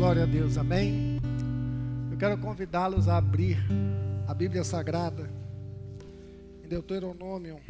[0.00, 1.20] Glória a Deus, amém.
[2.10, 3.58] Eu quero convidá-los a abrir
[4.26, 5.30] a Bíblia Sagrada
[6.64, 7.60] em Deuteronômio.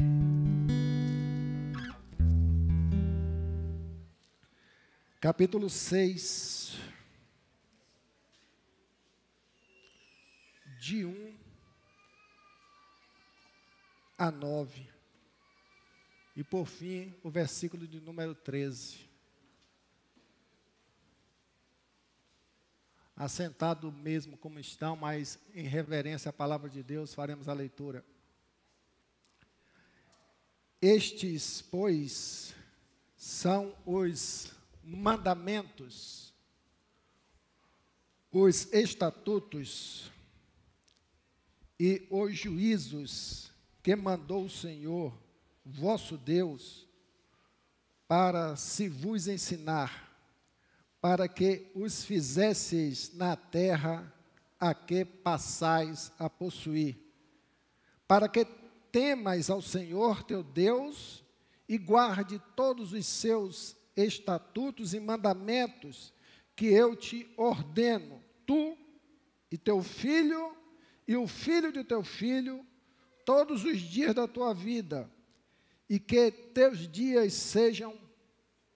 [5.19, 6.79] Capítulo 6,
[10.79, 11.35] de 1
[14.17, 14.87] a 9.
[16.37, 19.10] E por fim, o versículo de número 13.
[23.15, 28.03] Assentado mesmo como estão, mas em reverência à palavra de Deus, faremos a leitura.
[30.81, 32.55] Estes, pois,
[33.15, 34.51] são os
[34.83, 36.33] mandamentos,
[38.31, 40.11] os estatutos
[41.79, 43.51] e os juízos
[43.83, 45.15] que mandou o Senhor,
[45.63, 46.87] vosso Deus,
[48.07, 50.10] para se vos ensinar
[51.01, 54.13] para que os fizesseis na terra
[54.59, 56.95] a que passais a possuir,
[58.07, 58.45] para que
[58.91, 61.23] temas ao Senhor teu Deus
[61.67, 66.13] e guarde todos os seus estatutos e mandamentos
[66.55, 68.77] que eu te ordeno, tu
[69.51, 70.55] e teu filho
[71.07, 72.63] e o filho de teu filho,
[73.25, 75.11] todos os dias da tua vida,
[75.89, 77.97] e que teus dias sejam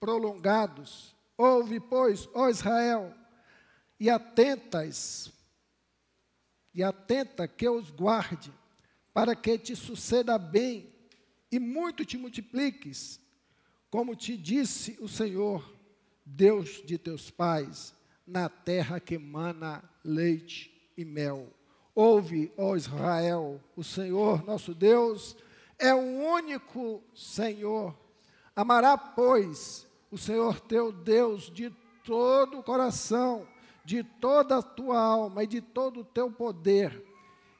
[0.00, 3.14] prolongados Ouve, pois, ó Israel,
[4.00, 5.32] e atentas,
[6.74, 8.52] e atenta que os guarde,
[9.12, 10.92] para que te suceda bem
[11.50, 13.20] e muito te multipliques,
[13.90, 15.74] como te disse o Senhor,
[16.24, 17.94] Deus de teus pais,
[18.26, 21.52] na terra que mana leite e mel.
[21.94, 25.36] Ouve, ó Israel, o Senhor nosso Deus
[25.78, 27.96] é o único Senhor.
[28.54, 31.70] Amará, pois, o Senhor teu Deus de
[32.04, 33.46] todo o coração,
[33.84, 37.04] de toda a tua alma e de todo o teu poder.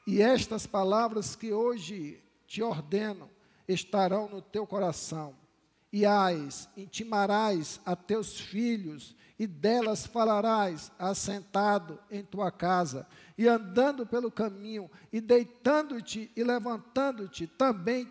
[0.05, 3.29] E estas palavras que hoje te ordeno
[3.67, 5.35] estarão no teu coração.
[5.91, 13.07] E as intimarás a teus filhos, e delas falarás assentado em tua casa,
[13.37, 18.09] e andando pelo caminho, e deitando-te e levantando-te, também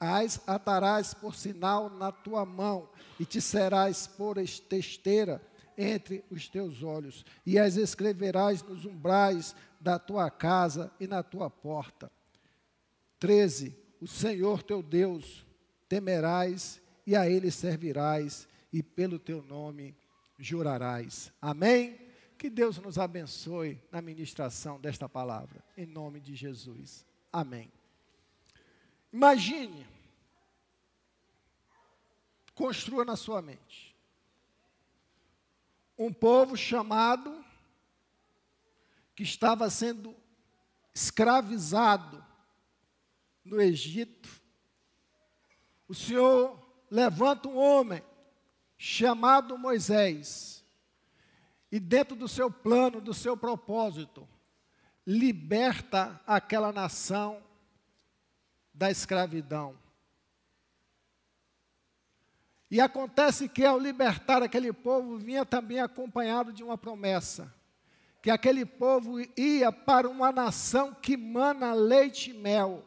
[0.00, 4.36] as atarás por sinal na tua mão, e te serás por
[4.68, 5.40] testeira
[5.76, 11.50] entre os teus olhos, e as escreverás nos umbrais da tua casa e na tua
[11.50, 12.10] porta.
[13.18, 13.76] 13.
[14.00, 15.46] O Senhor teu Deus
[15.88, 19.96] temerás e a ele servirás, e pelo teu nome
[20.38, 21.32] jurarás.
[21.40, 21.98] Amém?
[22.36, 27.06] Que Deus nos abençoe na ministração desta palavra, em nome de Jesus.
[27.32, 27.70] Amém.
[29.12, 29.86] Imagine,
[32.54, 33.94] construa na sua mente,
[35.98, 37.44] um povo chamado,
[39.14, 40.14] que estava sendo
[40.94, 42.22] escravizado
[43.44, 44.28] no Egito.
[45.88, 46.58] O Senhor
[46.90, 48.02] levanta um homem
[48.76, 50.64] chamado Moisés,
[51.72, 54.28] e dentro do seu plano, do seu propósito,
[55.06, 57.42] liberta aquela nação
[58.76, 59.74] da escravidão.
[62.70, 67.52] E acontece que ao libertar aquele povo, vinha também acompanhado de uma promessa:
[68.22, 72.84] que aquele povo ia para uma nação que mana leite e mel,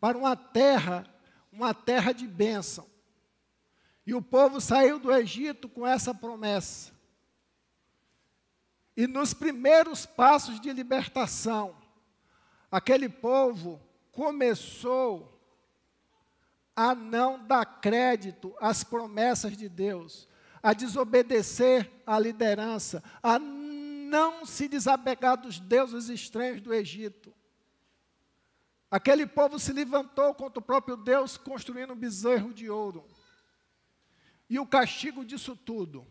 [0.00, 1.06] para uma terra,
[1.52, 2.86] uma terra de bênção.
[4.06, 6.92] E o povo saiu do Egito com essa promessa.
[8.96, 11.76] E nos primeiros passos de libertação,
[12.70, 13.80] aquele povo
[14.14, 15.34] começou
[16.74, 20.28] a não dar crédito às promessas de Deus,
[20.62, 27.34] a desobedecer à liderança, a não se desapegar dos deuses estranhos do Egito.
[28.90, 33.04] Aquele povo se levantou contra o próprio Deus, construindo um bezerro de ouro.
[34.48, 36.06] E o castigo disso tudo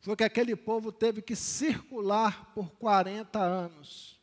[0.00, 4.20] foi que aquele povo teve que circular por 40 anos.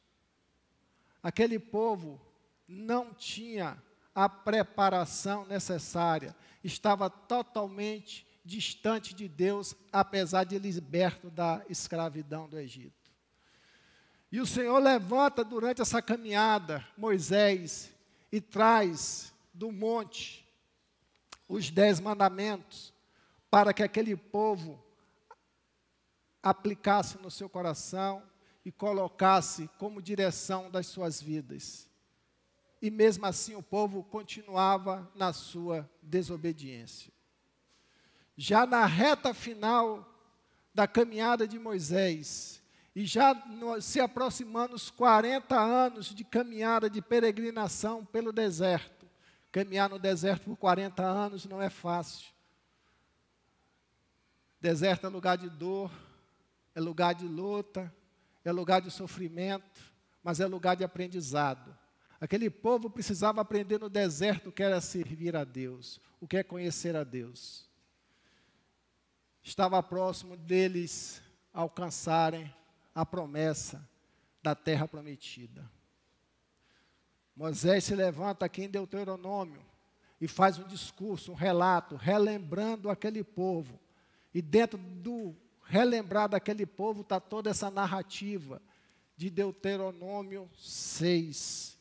[1.21, 2.24] Aquele povo
[2.67, 3.81] não tinha
[4.13, 13.11] a preparação necessária, estava totalmente distante de Deus, apesar de liberto da escravidão do Egito.
[14.31, 17.91] E o Senhor levanta durante essa caminhada Moisés
[18.31, 20.45] e traz do monte
[21.47, 22.93] os dez mandamentos
[23.49, 24.83] para que aquele povo
[26.41, 28.21] aplicasse no seu coração
[28.63, 31.87] e colocasse como direção das suas vidas.
[32.85, 37.11] E mesmo assim o povo continuava na sua desobediência.
[38.37, 40.07] Já na reta final
[40.71, 42.61] da caminhada de Moisés,
[42.95, 49.09] e já no, se aproximando os 40 anos de caminhada, de peregrinação pelo deserto.
[49.51, 52.31] Caminhar no deserto por 40 anos não é fácil.
[54.61, 55.91] Deserto é lugar de dor,
[56.75, 57.91] é lugar de luta,
[58.43, 59.81] é lugar de sofrimento,
[60.23, 61.75] mas é lugar de aprendizado.
[62.19, 66.43] Aquele povo precisava aprender no deserto o que era servir a Deus, o que é
[66.43, 67.69] conhecer a Deus.
[69.43, 71.21] Estava próximo deles
[71.53, 72.53] alcançarem
[72.93, 73.87] a promessa
[74.41, 75.69] da terra prometida.
[77.35, 79.61] Moisés se levanta aqui em Deuteronômio
[80.21, 83.79] e faz um discurso, um relato, relembrando aquele povo.
[84.33, 88.61] E dentro do relembrar daquele povo está toda essa narrativa
[89.17, 91.74] de Deuteronômio 6,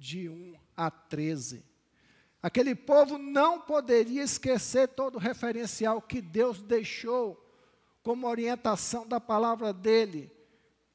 [0.00, 1.62] de 1 a 13.
[2.42, 7.46] Aquele povo não poderia esquecer todo o referencial que Deus deixou
[8.02, 10.32] como orientação da palavra dele,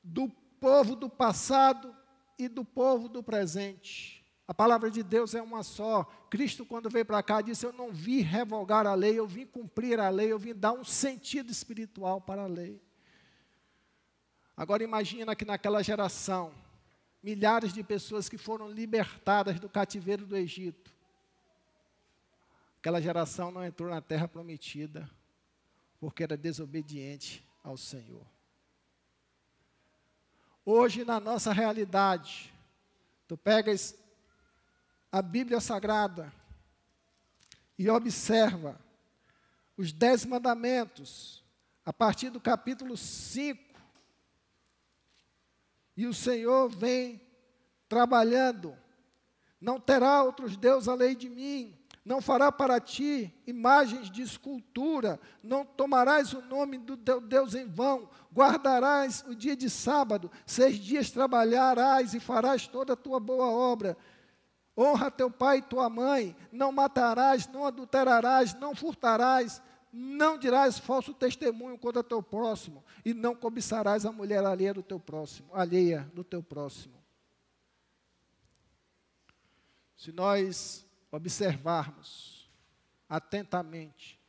[0.03, 0.27] do
[0.59, 1.95] povo do passado
[2.37, 4.25] e do povo do presente.
[4.47, 6.03] A palavra de Deus é uma só.
[6.29, 9.99] Cristo, quando veio para cá, disse: Eu não vim revogar a lei, eu vim cumprir
[9.99, 12.81] a lei, eu vim dar um sentido espiritual para a lei.
[14.57, 16.53] Agora imagina que naquela geração,
[17.25, 20.93] milhares de pessoas que foram libertadas do cativeiro do Egito.
[22.77, 25.09] Aquela geração não entrou na terra prometida,
[25.99, 28.23] porque era desobediente ao Senhor.
[30.63, 32.53] Hoje, na nossa realidade,
[33.27, 33.95] tu pegas
[35.11, 36.31] a Bíblia Sagrada
[37.75, 38.79] e observa
[39.75, 41.43] os dez mandamentos,
[41.83, 43.64] a partir do capítulo 5,
[45.95, 47.21] e o Senhor vem
[47.87, 48.75] trabalhando.
[49.59, 51.77] Não terá outros deuses além de mim.
[52.03, 55.19] Não fará para ti imagens de escultura.
[55.41, 58.07] Não tomarás o nome do teu Deus em vão.
[58.31, 60.29] Guardarás o dia de sábado.
[60.45, 63.97] Seis dias trabalharás e farás toda a tua boa obra.
[64.77, 66.35] Honra teu pai e tua mãe.
[66.51, 69.61] Não matarás, não adulterarás, não furtarás
[69.97, 74.99] não dirás falso testemunho contra teu próximo, e não cobiçarás a mulher alheia do teu
[74.99, 77.01] próximo, alheia do teu próximo.
[79.95, 82.49] Se nós observarmos
[83.07, 84.19] atentamente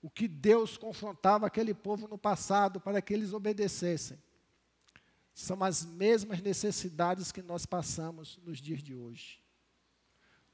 [0.00, 4.18] o que Deus confrontava aquele povo no passado para que eles obedecessem,
[5.34, 9.42] são as mesmas necessidades que nós passamos nos dias de hoje.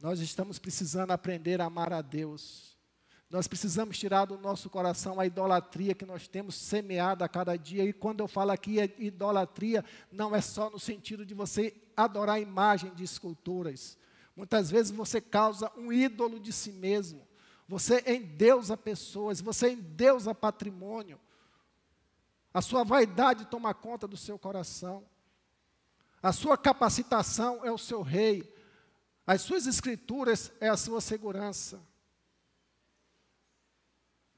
[0.00, 2.71] Nós estamos precisando aprender a amar a Deus
[3.32, 7.82] nós precisamos tirar do nosso coração a idolatria que nós temos semeada a cada dia.
[7.82, 12.36] E quando eu falo aqui é idolatria, não é só no sentido de você adorar
[12.36, 13.96] a imagem de esculturas.
[14.36, 17.26] Muitas vezes você causa um ídolo de si mesmo.
[17.66, 21.18] Você endeusa pessoas, você endeusa patrimônio.
[22.52, 25.06] A sua vaidade toma conta do seu coração.
[26.22, 28.54] A sua capacitação é o seu rei.
[29.26, 31.80] As suas escrituras é a sua segurança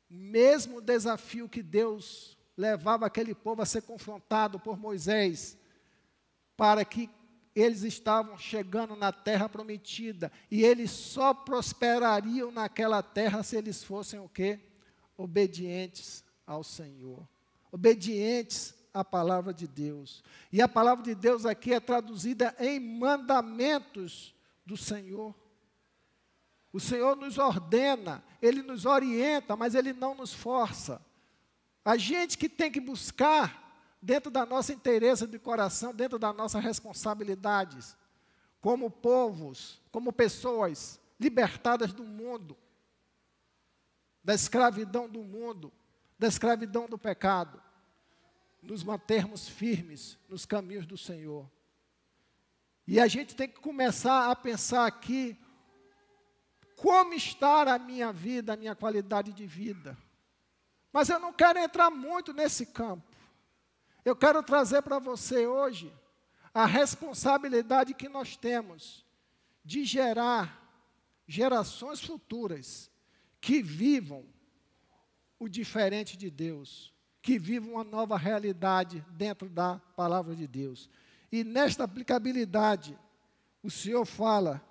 [0.08, 5.58] mesmo desafio que Deus levava aquele povo a ser confrontado por Moisés,
[6.56, 7.10] para que
[7.54, 14.18] eles estavam chegando na terra prometida e eles só prosperariam naquela terra se eles fossem
[14.18, 14.58] o quê?
[15.16, 17.26] Obedientes ao Senhor.
[17.70, 20.22] Obedientes à palavra de Deus.
[20.52, 24.34] E a palavra de Deus aqui é traduzida em mandamentos
[24.66, 25.34] do Senhor.
[26.74, 31.00] O Senhor nos ordena, Ele nos orienta, mas Ele não nos força.
[31.84, 36.64] A gente que tem que buscar, dentro da nossa interesse de coração, dentro das nossas
[36.64, 37.96] responsabilidades,
[38.60, 42.56] como povos, como pessoas libertadas do mundo,
[44.24, 45.72] da escravidão do mundo,
[46.18, 47.62] da escravidão do pecado,
[48.60, 51.48] nos mantermos firmes nos caminhos do Senhor.
[52.84, 55.38] E a gente tem que começar a pensar aqui
[56.84, 59.96] como está a minha vida, a minha qualidade de vida.
[60.92, 63.10] Mas eu não quero entrar muito nesse campo.
[64.04, 65.90] Eu quero trazer para você hoje
[66.52, 69.02] a responsabilidade que nós temos
[69.64, 70.62] de gerar
[71.26, 72.90] gerações futuras
[73.40, 74.26] que vivam
[75.38, 80.90] o diferente de Deus, que vivam uma nova realidade dentro da palavra de Deus.
[81.32, 82.94] E nesta aplicabilidade,
[83.62, 84.62] o Senhor fala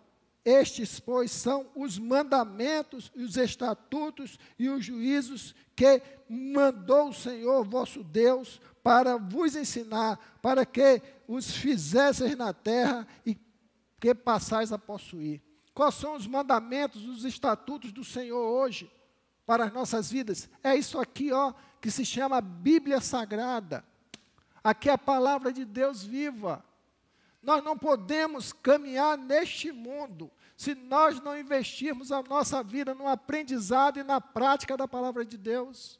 [0.45, 8.03] estes, pois, são os mandamentos, os estatutos e os juízos que mandou o Senhor vosso
[8.03, 13.37] Deus para vos ensinar, para que os fizesseis na terra e
[13.99, 15.41] que passais a possuir.
[15.73, 18.91] Quais são os mandamentos, os estatutos do Senhor hoje
[19.45, 20.49] para as nossas vidas?
[20.61, 23.83] É isso aqui, ó, que se chama Bíblia Sagrada.
[24.63, 26.63] Aqui é a palavra de Deus viva.
[27.43, 33.99] Nós não podemos caminhar neste mundo se nós não investirmos a nossa vida no aprendizado
[33.99, 35.99] e na prática da palavra de Deus.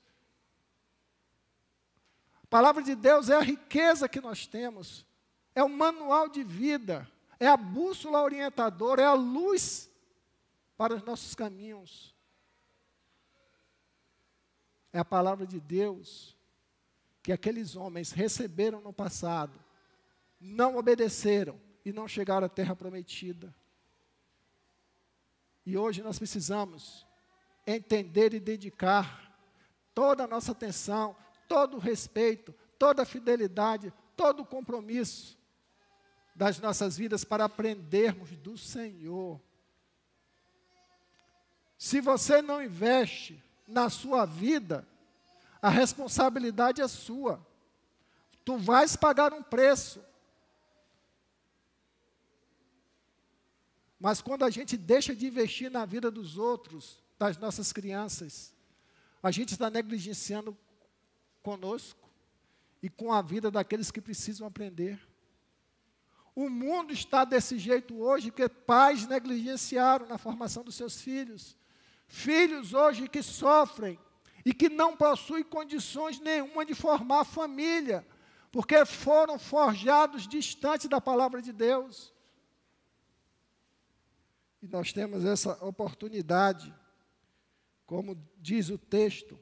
[2.41, 5.05] A palavra de Deus é a riqueza que nós temos,
[5.53, 7.05] é o manual de vida,
[7.37, 9.91] é a bússola orientadora, é a luz
[10.77, 12.15] para os nossos caminhos.
[14.93, 16.37] É a palavra de Deus
[17.21, 19.59] que aqueles homens receberam no passado
[20.43, 23.53] não obedeceram e não chegaram à terra prometida.
[25.65, 27.07] E hoje nós precisamos
[27.65, 29.33] entender e dedicar
[29.95, 31.15] toda a nossa atenção,
[31.47, 35.37] todo o respeito, toda a fidelidade, todo o compromisso
[36.35, 39.39] das nossas vidas para aprendermos do Senhor.
[41.77, 44.87] Se você não investe na sua vida,
[45.61, 47.45] a responsabilidade é sua.
[48.43, 50.03] Tu vais pagar um preço.
[54.03, 58.53] Mas quando a gente deixa de investir na vida dos outros, das nossas crianças,
[59.23, 60.57] a gente está negligenciando
[61.41, 62.09] conosco
[62.81, 64.99] e com a vida daqueles que precisam aprender.
[66.35, 71.55] O mundo está desse jeito hoje porque pais negligenciaram na formação dos seus filhos.
[72.05, 73.97] Filhos hoje que sofrem
[74.43, 78.05] e que não possuem condições nenhuma de formar família,
[78.51, 82.12] porque foram forjados distante da palavra de Deus.
[84.63, 86.73] E nós temos essa oportunidade,
[87.85, 89.37] como diz o texto,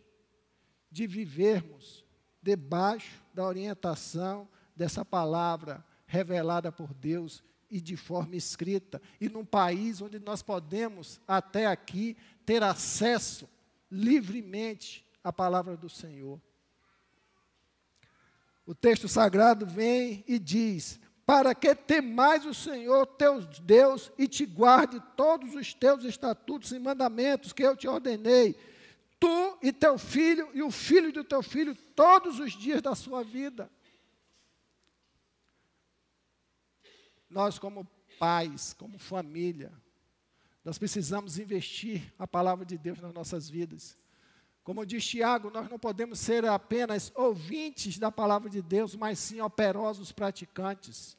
[0.89, 2.03] de vivermos
[2.41, 10.01] debaixo da orientação dessa palavra revelada por Deus e de forma escrita, e num país
[10.01, 13.47] onde nós podemos, até aqui, ter acesso
[13.91, 16.41] livremente à palavra do Senhor.
[18.65, 24.45] O texto sagrado vem e diz: para que temais o Senhor teu Deus e te
[24.45, 28.55] guarde todos os teus estatutos e mandamentos que eu te ordenei,
[29.19, 33.23] tu e teu filho e o filho do teu filho, todos os dias da sua
[33.23, 33.71] vida.
[37.29, 37.87] Nós, como
[38.19, 39.71] pais, como família,
[40.63, 43.97] nós precisamos investir a palavra de Deus nas nossas vidas.
[44.63, 49.41] Como diz Tiago, nós não podemos ser apenas ouvintes da palavra de Deus, mas sim
[49.41, 51.17] operosos praticantes.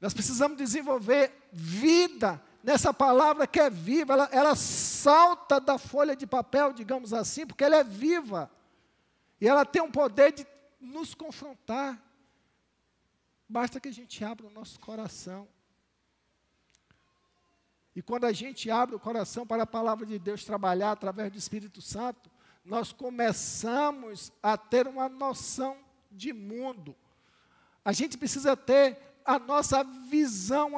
[0.00, 6.26] Nós precisamos desenvolver vida nessa palavra que é viva, ela, ela salta da folha de
[6.26, 8.50] papel, digamos assim, porque ela é viva.
[9.40, 10.46] E ela tem um poder de
[10.80, 12.02] nos confrontar.
[13.48, 15.48] Basta que a gente abra o nosso coração.
[17.96, 21.38] E quando a gente abre o coração para a palavra de Deus trabalhar através do
[21.38, 22.30] Espírito Santo,
[22.62, 25.78] nós começamos a ter uma noção
[26.12, 26.94] de mundo.
[27.82, 30.72] A gente precisa ter a nossa visão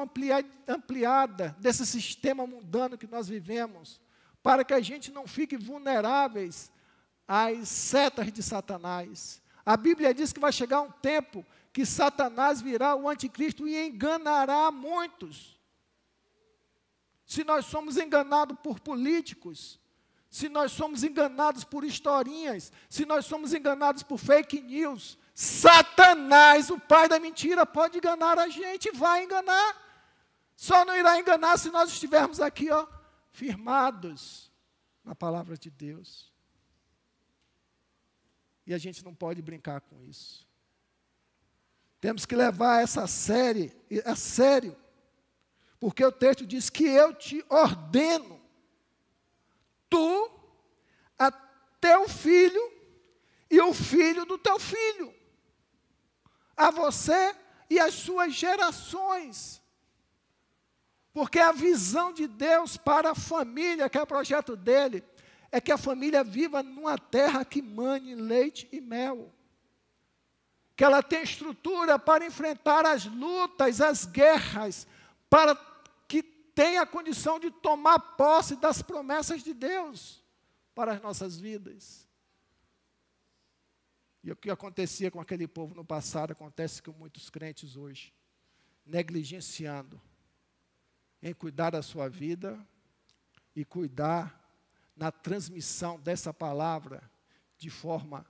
[0.65, 3.99] ampliada desse sistema mundano que nós vivemos,
[4.41, 6.71] para que a gente não fique vulneráveis
[7.27, 9.41] às setas de Satanás.
[9.65, 14.71] A Bíblia diz que vai chegar um tempo que Satanás virá o anticristo e enganará
[14.71, 15.58] muitos.
[17.29, 19.79] Se nós somos enganados por políticos,
[20.31, 26.79] se nós somos enganados por historinhas, se nós somos enganados por fake news, Satanás, o
[26.79, 29.77] pai da mentira, pode enganar a gente, vai enganar.
[30.55, 32.87] Só não irá enganar se nós estivermos aqui, ó,
[33.31, 34.51] firmados
[35.03, 36.33] na palavra de Deus.
[38.65, 40.47] E a gente não pode brincar com isso.
[42.01, 43.71] Temos que levar essa série
[44.03, 44.75] a sério.
[45.79, 48.39] Porque o texto diz que eu te ordeno,
[49.89, 50.31] tu,
[51.17, 51.31] a
[51.79, 52.61] teu filho
[53.49, 55.13] e o filho do teu filho,
[56.55, 57.33] a você
[57.69, 59.61] e as suas gerações.
[61.13, 65.03] Porque a visão de Deus para a família, que é o projeto dele,
[65.51, 69.33] é que a família viva numa terra que mane leite e mel.
[70.75, 74.87] Que ela tenha estrutura para enfrentar as lutas, as guerras,
[75.29, 75.68] para
[76.59, 80.21] tenha a condição de tomar posse das promessas de Deus
[80.75, 82.05] para as nossas vidas.
[84.21, 88.13] E o que acontecia com aquele povo no passado acontece com muitos crentes hoje,
[88.85, 90.01] negligenciando
[91.23, 92.59] em cuidar da sua vida
[93.55, 94.37] e cuidar
[94.97, 97.09] na transmissão dessa palavra
[97.57, 98.25] de forma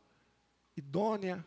[0.78, 1.44] idônea,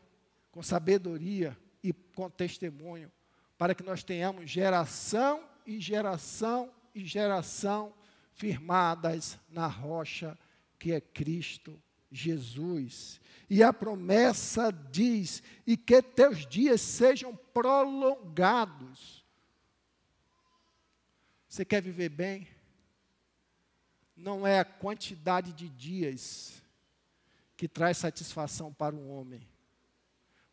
[0.51, 3.09] com sabedoria e com testemunho,
[3.57, 7.93] para que nós tenhamos geração e geração e geração
[8.35, 10.39] firmadas na rocha
[10.79, 13.21] que é Cristo Jesus.
[13.49, 19.25] E a promessa diz: e que teus dias sejam prolongados.
[21.49, 22.49] Você quer viver bem?
[24.17, 26.63] Não é a quantidade de dias
[27.57, 29.47] que traz satisfação para um homem.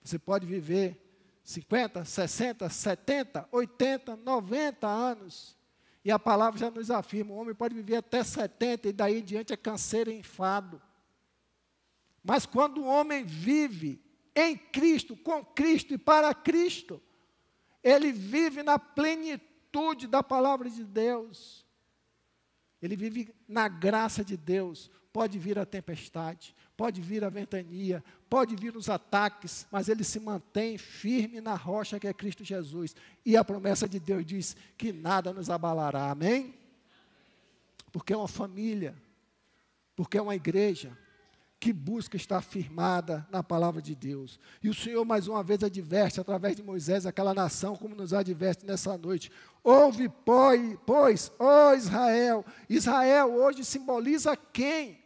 [0.04, 1.09] Você pode viver
[1.50, 5.58] 50, 60, 70, 80, 90 anos.
[6.06, 9.24] E a palavra já nos afirma: o homem pode viver até 70 e daí em
[9.24, 10.79] diante é canseiro e enfado.
[12.24, 14.00] Mas quando o homem vive
[14.36, 17.01] em Cristo, com Cristo e para Cristo,
[17.84, 21.65] ele vive na plenitude da palavra de Deus.
[22.79, 24.91] Ele vive na graça de Deus.
[25.12, 30.17] Pode vir a tempestade, pode vir a ventania, pode vir os ataques, mas ele se
[30.17, 32.95] mantém firme na rocha que é Cristo Jesus.
[33.25, 36.09] E a promessa de Deus diz que nada nos abalará.
[36.09, 36.53] Amém?
[37.91, 38.95] Porque é uma família,
[39.93, 40.98] porque é uma igreja,
[41.59, 44.39] que busca estar firmada na palavra de Deus.
[44.63, 48.65] E o Senhor, mais uma vez, adverte, através de Moisés, aquela nação, como nos adverte
[48.65, 49.29] nessa noite.
[49.62, 52.45] Ouve, pois, ó Israel.
[52.69, 54.99] Israel hoje simboliza quem?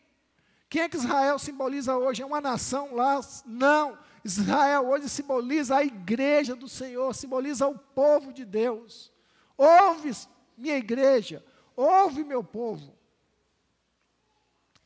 [0.73, 2.23] Quem é que Israel simboliza hoje?
[2.23, 3.21] É uma nação lá?
[3.45, 3.95] Não.
[4.25, 9.13] Israel hoje simboliza a igreja do Senhor, simboliza o povo de Deus.
[9.55, 10.11] Ouve,
[10.57, 12.91] minha igreja, ouve, meu povo.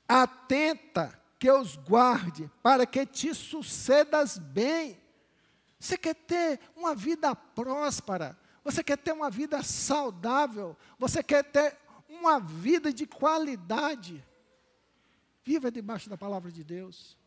[0.06, 5.02] Atenta que os guarde, para que te sucedas bem.
[5.80, 11.78] Você quer ter uma vida próspera, você quer ter uma vida saudável, você quer ter
[12.10, 14.22] uma vida de qualidade.
[15.48, 17.18] Viva debaixo da palavra de Deus.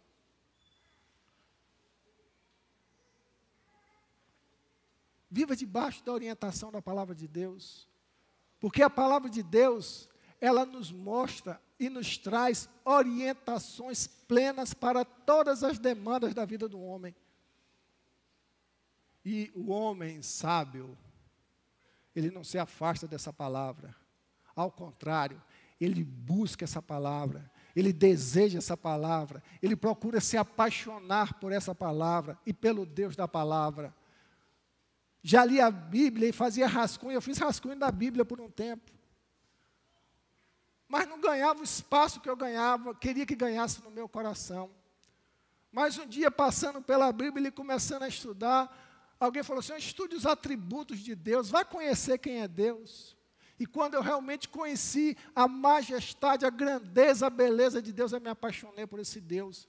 [5.31, 7.89] Viva debaixo da orientação da palavra de Deus.
[8.61, 10.07] Porque a palavra de Deus,
[10.39, 16.79] ela nos mostra e nos traz orientações plenas para todas as demandas da vida do
[16.79, 17.17] homem.
[19.25, 20.95] E o homem sábio,
[22.15, 23.97] ele não se afasta dessa palavra.
[24.55, 25.43] Ao contrário,
[25.81, 32.39] ele busca essa palavra, ele deseja essa palavra, ele procura se apaixonar por essa palavra
[32.45, 33.95] e pelo Deus da palavra.
[35.23, 39.01] Já li a Bíblia e fazia rascunho, eu fiz rascunho da Bíblia por um tempo
[40.91, 44.69] mas não ganhava o espaço que eu ganhava, queria que ganhasse no meu coração.
[45.71, 50.27] Mas um dia, passando pela Bíblia e começando a estudar, alguém falou assim: estude os
[50.27, 53.17] atributos de Deus, vai conhecer quem é Deus.
[53.61, 58.31] E quando eu realmente conheci a majestade, a grandeza, a beleza de Deus, eu me
[58.31, 59.69] apaixonei por esse Deus.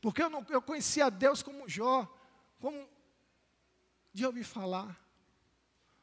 [0.00, 2.10] Porque eu, não, eu conhecia Deus como Jó,
[2.58, 2.88] como
[4.14, 4.98] de ouvir falar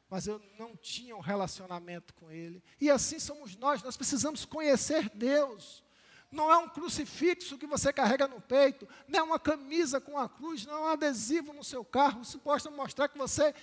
[0.08, 2.62] mas eu não tinha um relacionamento com Ele.
[2.80, 5.82] E assim somos nós, nós precisamos conhecer Deus.
[6.30, 10.28] Não é um crucifixo que você carrega no peito, não é uma camisa com a
[10.28, 13.54] cruz, não é um adesivo no seu carro, pode mostrar que você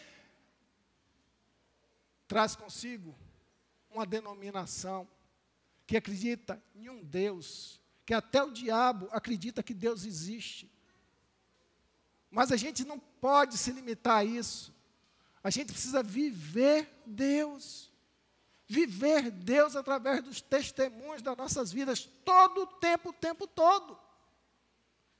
[2.28, 3.16] traz consigo
[3.94, 5.08] uma denominação
[5.86, 10.72] que acredita em um Deus, que até o diabo acredita que Deus existe.
[12.30, 14.74] Mas a gente não pode se limitar a isso.
[15.44, 17.92] A gente precisa viver Deus.
[18.66, 24.00] Viver Deus através dos testemunhos das nossas vidas, todo o tempo, o tempo todo.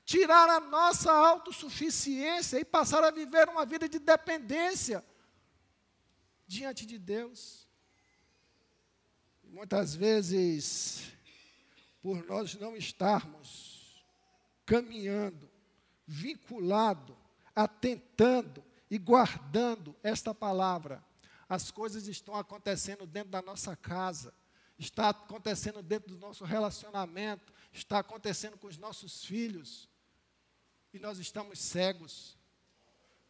[0.04, 5.04] Tirar a nossa autossuficiência e passar a viver uma vida de dependência
[6.46, 7.63] diante de Deus.
[9.54, 11.12] Muitas vezes,
[12.02, 14.04] por nós não estarmos
[14.66, 15.48] caminhando,
[16.04, 17.16] vinculado,
[17.54, 21.04] atentando e guardando esta palavra,
[21.48, 24.34] as coisas estão acontecendo dentro da nossa casa,
[24.76, 29.88] está acontecendo dentro do nosso relacionamento, está acontecendo com os nossos filhos,
[30.92, 32.36] e nós estamos cegos,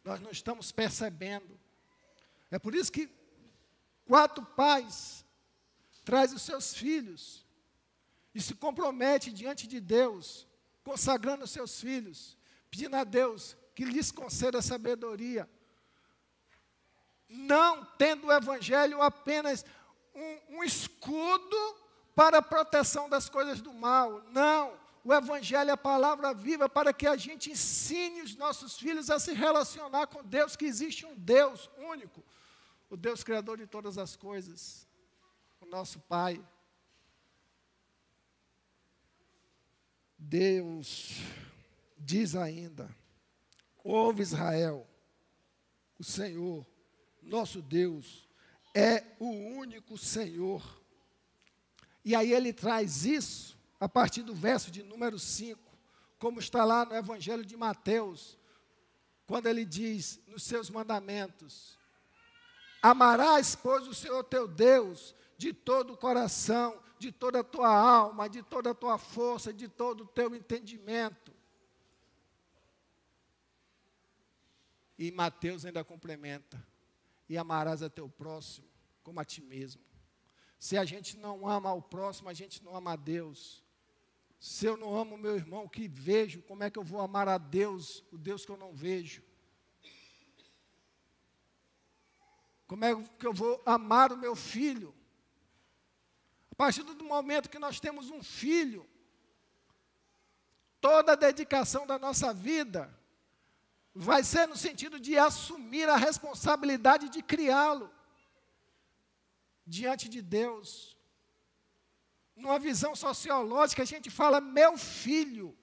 [0.03, 1.59] nós não estamos percebendo.
[2.49, 3.07] É por isso que
[4.07, 5.23] quatro pais
[6.05, 7.43] trazem os seus filhos
[8.33, 10.47] e se compromete diante de Deus,
[10.83, 12.37] consagrando os seus filhos,
[12.69, 15.49] pedindo a Deus que lhes conceda sabedoria.
[17.27, 19.65] Não tendo o Evangelho apenas
[20.13, 21.57] um, um escudo
[22.13, 24.23] para a proteção das coisas do mal.
[24.31, 24.73] Não.
[25.03, 29.19] O Evangelho é a palavra viva para que a gente ensine os nossos filhos a
[29.19, 32.23] se relacionar com Deus, que existe um Deus único,
[32.89, 34.84] o Deus Criador de todas as coisas,
[35.65, 36.43] o nosso Pai.
[40.17, 41.21] Deus
[41.97, 42.95] diz ainda:
[43.83, 44.87] Ouve Israel,
[45.97, 46.65] o Senhor,
[47.21, 48.27] nosso Deus,
[48.73, 50.63] é o único Senhor.
[52.03, 55.63] E aí ele traz isso a partir do verso de número 5.
[56.19, 58.37] como está lá no Evangelho de Mateus,
[59.27, 61.77] quando ele diz nos seus mandamentos:
[62.81, 68.29] Amarás, pois, o Senhor teu Deus de todo o coração, de toda a tua alma,
[68.29, 71.33] de toda a tua força, de todo o teu entendimento.
[74.97, 76.65] E Mateus ainda complementa:
[77.27, 78.67] E amarás a teu próximo
[79.03, 79.83] como a ti mesmo.
[80.57, 83.63] Se a gente não ama o próximo, a gente não ama a Deus.
[84.39, 87.37] Se eu não amo meu irmão que vejo, como é que eu vou amar a
[87.37, 89.21] Deus, o Deus que eu não vejo?
[92.65, 94.94] Como é que eu vou amar o meu filho?
[96.55, 98.87] A partir do momento que nós temos um filho,
[100.79, 102.97] toda a dedicação da nossa vida
[103.93, 107.93] vai ser no sentido de assumir a responsabilidade de criá-lo
[109.67, 110.95] diante de Deus.
[112.37, 115.57] Numa visão sociológica, a gente fala meu filho,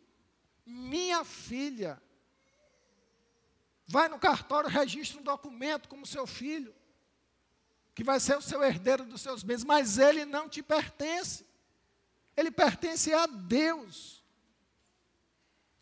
[0.66, 2.02] minha filha.
[3.86, 6.74] Vai no cartório, registra um documento como seu filho
[7.94, 11.46] que vai ser o seu herdeiro dos seus bens, mas ele não te pertence.
[12.36, 14.24] Ele pertence a Deus,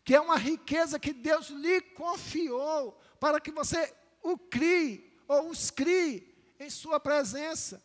[0.03, 5.71] que é uma riqueza que Deus lhe confiou para que você o crie ou os
[5.71, 7.81] crie em sua presença.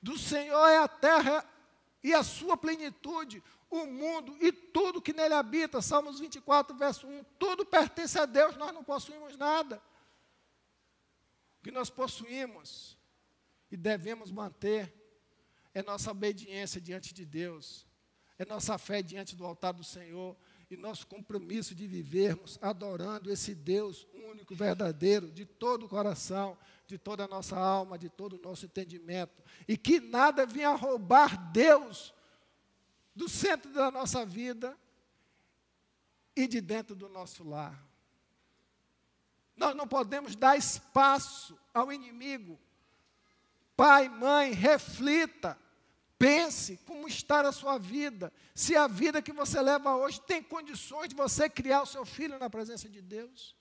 [0.00, 1.44] Do Senhor é a terra
[2.02, 5.82] e a sua plenitude, o mundo e tudo que nele habita.
[5.82, 7.24] Salmos 24, verso 1.
[7.38, 9.82] Tudo pertence a Deus, nós não possuímos nada
[11.62, 12.96] que nós possuímos
[13.70, 14.94] e devemos manter
[15.74, 17.86] é nossa obediência diante de Deus,
[18.38, 20.36] é nossa fé diante do altar do Senhor
[20.70, 26.98] e nosso compromisso de vivermos adorando esse Deus único, verdadeiro, de todo o coração, de
[26.98, 32.14] toda a nossa alma, de todo o nosso entendimento, e que nada venha roubar Deus
[33.14, 34.78] do centro da nossa vida
[36.36, 37.87] e de dentro do nosso lar.
[39.58, 42.58] Nós não podemos dar espaço ao inimigo.
[43.76, 45.58] Pai, mãe, reflita,
[46.18, 48.32] pense como está a sua vida.
[48.54, 52.38] Se a vida que você leva hoje tem condições de você criar o seu filho
[52.38, 53.56] na presença de Deus.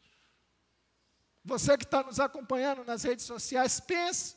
[1.44, 4.36] Você que está nos acompanhando nas redes sociais, pense.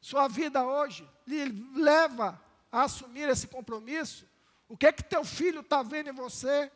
[0.00, 4.28] Sua vida hoje lhe leva a assumir esse compromisso.
[4.68, 6.70] O que é que teu filho está vendo em você?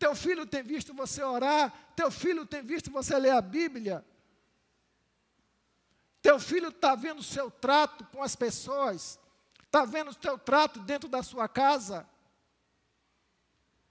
[0.00, 4.02] Teu filho tem visto você orar, teu filho tem visto você ler a Bíblia.
[6.22, 9.20] Teu filho está vendo o seu trato com as pessoas,
[9.62, 12.08] está vendo o seu trato dentro da sua casa.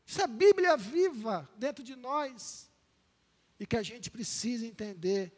[0.04, 2.72] Isso é Bíblia viva dentro de nós.
[3.60, 5.32] E que a gente precisa entender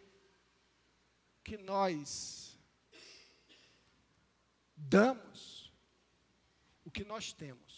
[1.43, 2.57] que nós
[4.77, 5.69] damos
[6.85, 7.70] o que nós temos.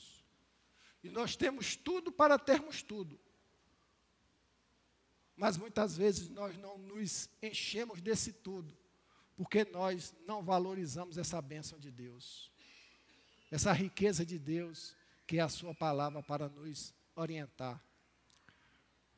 [1.04, 3.20] E nós temos tudo para termos tudo.
[5.36, 8.76] Mas muitas vezes nós não nos enchemos desse tudo,
[9.36, 12.50] porque nós não valorizamos essa bênção de Deus,
[13.52, 14.96] essa riqueza de Deus,
[15.28, 17.84] que é a Sua palavra para nos orientar.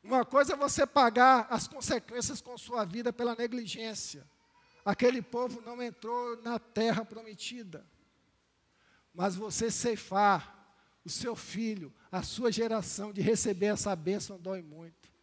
[0.01, 4.23] Uma coisa é você pagar as consequências com sua vida pela negligência.
[4.85, 7.83] Aquele povo não entrou na terra prometida.
[9.11, 10.54] Mas você ceifar
[11.05, 15.13] o seu filho, a sua geração, de receber essa bênção dói muito.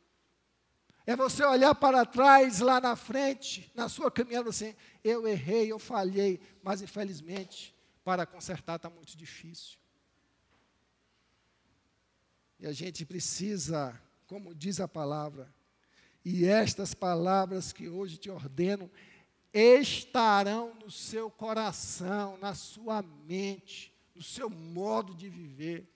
[1.05, 5.81] É você olhar para trás, lá na frente, na sua caminhada, assim, eu errei, eu
[5.81, 9.77] falhei, mas infelizmente, para consertar está muito difícil.
[12.61, 15.53] E a gente precisa, como diz a palavra,
[16.25, 18.89] e estas palavras que hoje te ordeno,
[19.53, 25.89] estarão no seu coração, na sua mente, no seu modo de viver.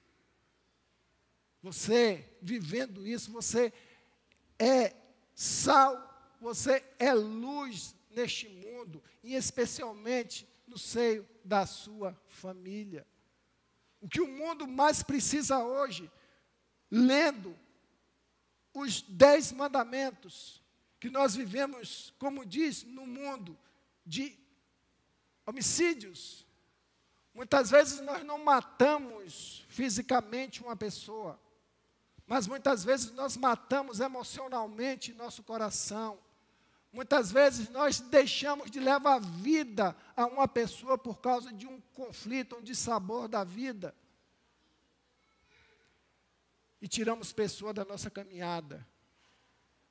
[1.63, 3.73] Você, vivendo isso, você
[4.59, 4.95] é
[5.35, 13.07] sal, você é luz neste mundo, e especialmente no seio da sua família.
[14.01, 16.11] O que o mundo mais precisa hoje,
[16.91, 17.57] lendo
[18.73, 20.63] os dez mandamentos,
[21.01, 23.59] que nós vivemos, como diz, no mundo
[24.05, 24.39] de
[25.45, 26.46] homicídios,
[27.37, 31.39] Muitas vezes nós não matamos fisicamente uma pessoa,
[32.27, 36.19] mas muitas vezes nós matamos emocionalmente nosso coração.
[36.91, 42.57] Muitas vezes nós deixamos de levar vida a uma pessoa por causa de um conflito,
[42.57, 43.95] um dissabor da vida.
[46.81, 48.89] E tiramos pessoa da nossa caminhada.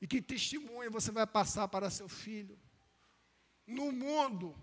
[0.02, 2.58] E que testemunho você vai passar para seu filho?
[3.68, 4.56] No mundo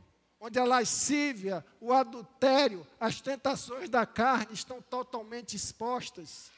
[0.44, 6.50] onde a lascívia, o adultério, as tentações da carne estão totalmente expostas.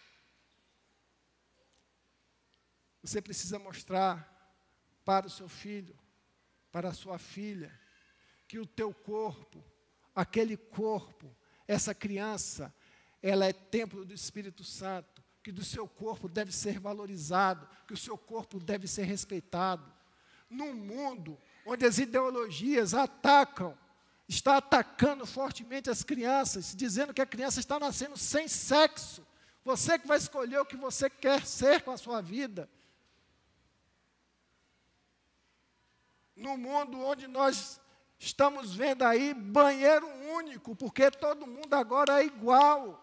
[3.03, 4.27] Você precisa mostrar
[5.05, 5.95] para o seu filho,
[6.73, 7.79] para a sua filha,
[8.49, 9.63] que o teu corpo,
[10.15, 11.37] aquele corpo,
[11.69, 12.75] essa criança,
[13.23, 17.99] ela é templo do Espírito Santo, que do seu corpo deve ser valorizado, que o
[17.99, 19.93] seu corpo deve ser respeitado.
[20.49, 23.77] Num mundo onde as ideologias atacam,
[24.29, 29.27] está atacando fortemente as crianças, dizendo que a criança está nascendo sem sexo.
[29.65, 32.69] Você que vai escolher o que você quer ser com a sua vida.
[36.37, 37.81] No mundo onde nós
[38.19, 43.01] estamos vendo aí banheiro único, porque todo mundo agora é igual.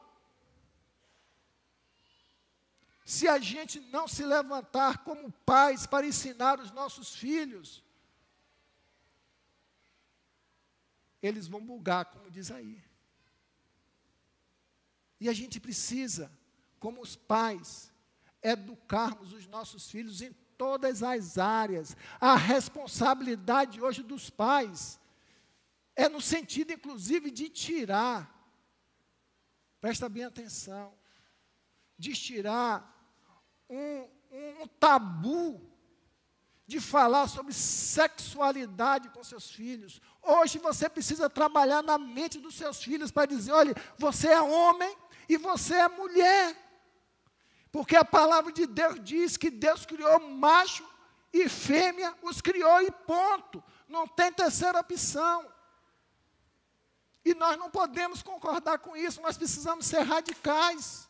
[3.06, 7.84] Se a gente não se levantar como pais para ensinar os nossos filhos,
[11.22, 12.82] eles vão bugar, como diz aí.
[15.20, 16.32] E a gente precisa,
[16.80, 17.94] como os pais,
[18.42, 21.96] educarmos os nossos filhos em todas as áreas.
[22.20, 25.00] A responsabilidade hoje dos pais
[25.96, 28.32] é no sentido, inclusive, de tirar,
[29.80, 30.94] presta bem atenção,
[31.98, 32.88] de tirar
[33.70, 35.72] um, um, um tabu
[36.66, 40.02] de falar sobre sexualidade com seus filhos.
[40.24, 44.96] Hoje você precisa trabalhar na mente dos seus filhos para dizer: olha, você é homem
[45.28, 46.56] e você é mulher.
[47.72, 50.88] Porque a palavra de Deus diz que Deus criou macho
[51.34, 53.64] e fêmea, os criou e ponto.
[53.88, 55.50] Não tem terceira opção.
[57.24, 61.08] E nós não podemos concordar com isso, nós precisamos ser radicais.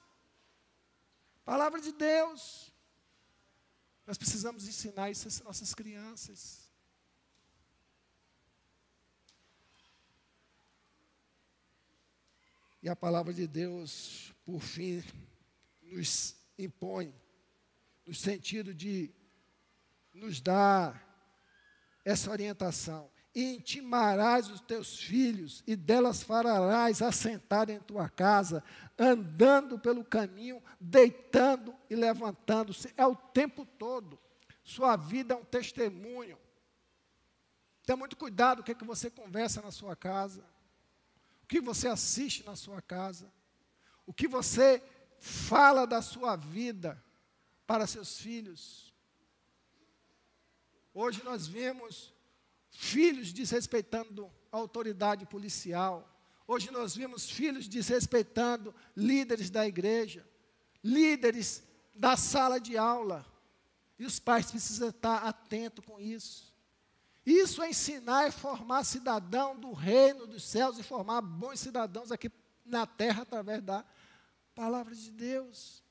[1.44, 2.72] Palavra de Deus.
[4.06, 6.61] Nós precisamos ensinar isso às nossas crianças.
[12.82, 15.04] E a palavra de Deus, por fim,
[15.84, 17.14] nos impõe,
[18.06, 19.12] no sentido de
[20.14, 21.08] nos dar
[22.04, 23.10] essa orientação.
[23.34, 28.64] E intimarás os teus filhos, e delas farás assentar em tua casa,
[28.98, 32.92] andando pelo caminho, deitando e levantando-se.
[32.98, 34.20] É o tempo todo.
[34.64, 36.38] Sua vida é um testemunho.
[37.84, 40.44] Tenha muito cuidado o que, é que você conversa na sua casa,
[41.52, 43.30] que você assiste na sua casa,
[44.06, 44.82] o que você
[45.20, 47.04] fala da sua vida
[47.68, 48.96] para seus filhos.
[50.94, 52.14] Hoje nós vemos
[52.70, 56.10] filhos desrespeitando a autoridade policial.
[56.48, 60.26] Hoje nós vimos filhos desrespeitando líderes da igreja,
[60.82, 61.62] líderes
[61.94, 63.26] da sala de aula.
[64.00, 66.51] E os pais precisam estar atentos com isso.
[67.26, 72.32] Isso é ensinar e formar cidadão do reino dos céus e formar bons cidadãos aqui
[72.66, 73.86] na terra através da
[74.56, 75.84] palavra de Deus.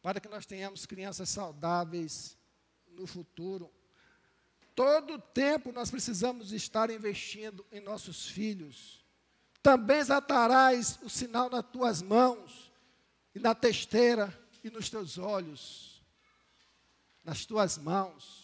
[0.00, 2.38] Para que nós tenhamos crianças saudáveis
[2.86, 3.72] no futuro.
[4.74, 9.04] Todo tempo nós precisamos estar investindo em nossos filhos.
[9.62, 12.70] Também atarás o sinal nas tuas mãos,
[13.34, 16.02] e na testeira, e nos teus olhos.
[17.24, 18.43] Nas tuas mãos,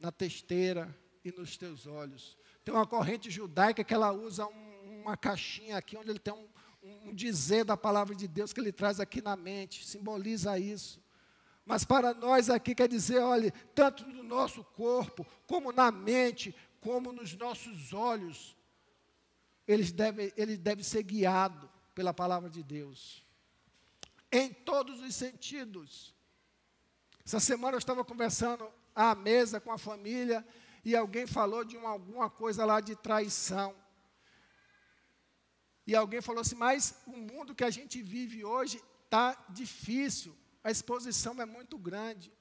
[0.00, 2.36] na testeira e nos teus olhos.
[2.64, 6.48] Tem uma corrente judaica que ela usa um, uma caixinha aqui, onde ele tem um,
[6.82, 11.02] um dizer da palavra de Deus que ele traz aqui na mente, simboliza isso.
[11.64, 17.12] Mas para nós aqui quer dizer, olha, tanto no nosso corpo, como na mente, como
[17.12, 18.56] nos nossos olhos,
[19.66, 23.22] eles devem, ele deve ser guiado pela palavra de Deus.
[24.32, 26.14] Em todos os sentidos.
[27.24, 28.66] Essa semana eu estava conversando
[29.00, 30.46] à mesa com a família
[30.84, 33.74] e alguém falou de uma, alguma coisa lá de traição.
[35.86, 40.70] E alguém falou assim, mas o mundo que a gente vive hoje está difícil a
[40.70, 42.32] exposição é muito grande.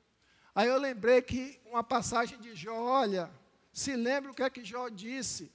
[0.53, 3.31] Aí eu lembrei que uma passagem de Jó, olha,
[3.71, 5.51] se lembra o que é que Jó disse?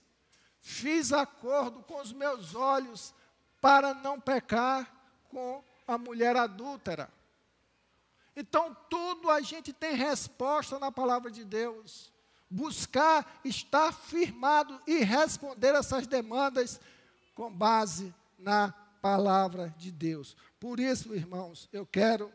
[0.60, 3.12] Fiz acordo com os meus olhos
[3.60, 4.90] para não pecar
[5.28, 7.12] com a mulher adúltera.
[8.34, 12.12] Então, tudo a gente tem resposta na palavra de Deus.
[12.50, 16.80] Buscar, estar firmado e responder essas demandas
[17.34, 20.36] com base na palavra de Deus.
[20.60, 22.32] Por isso, irmãos, eu quero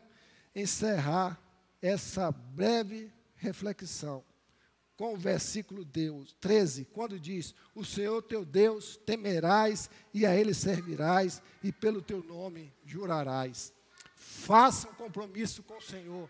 [0.54, 1.40] encerrar
[1.80, 4.24] essa breve reflexão
[4.98, 10.52] com o versículo Deus 13, quando diz: O Senhor teu Deus temerás e a Ele
[10.52, 13.72] servirás, e pelo teu nome jurarás.
[14.48, 16.26] Faça um compromisso com o Senhor,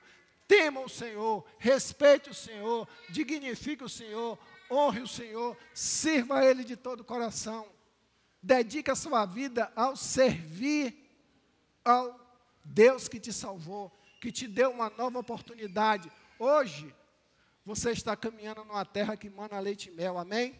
[0.48, 4.36] tema o Senhor, respeite o Senhor, dignifique o Senhor,
[4.68, 7.68] honre o Senhor, sirva a Ele de todo o coração.
[8.42, 11.08] Dedique a sua vida ao servir
[11.84, 12.18] ao
[12.64, 16.10] Deus que te salvou, que te deu uma nova oportunidade.
[16.40, 16.92] Hoje,
[17.64, 20.58] você está caminhando numa terra que mana leite e mel, amém?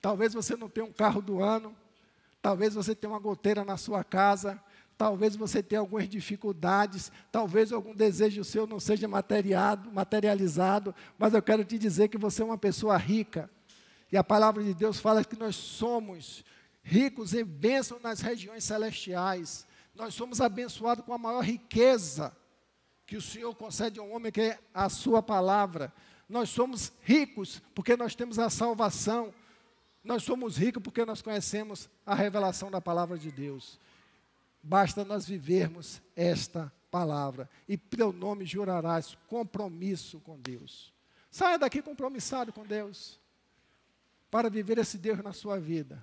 [0.00, 1.76] Talvez você não tenha um carro do ano,
[2.40, 4.62] talvez você tenha uma goteira na sua casa,
[4.98, 11.64] Talvez você tenha algumas dificuldades, talvez algum desejo seu não seja materializado, mas eu quero
[11.64, 13.50] te dizer que você é uma pessoa rica.
[14.10, 16.44] E a palavra de Deus fala que nós somos
[16.82, 19.66] ricos em bênção nas regiões celestiais.
[19.94, 22.34] Nós somos abençoados com a maior riqueza
[23.06, 25.92] que o Senhor concede ao homem, que é a sua palavra.
[26.28, 29.32] Nós somos ricos porque nós temos a salvação.
[30.02, 33.78] Nós somos ricos porque nós conhecemos a revelação da palavra de Deus.
[34.66, 37.48] Basta nós vivermos esta palavra.
[37.68, 40.92] E teu nome jurarás compromisso com Deus.
[41.30, 43.20] Saia daqui compromissado com Deus.
[44.28, 46.02] Para viver esse Deus na sua vida.